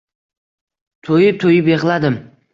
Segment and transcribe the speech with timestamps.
[1.11, 2.21] Toʻyib-toʻyib yigʻladim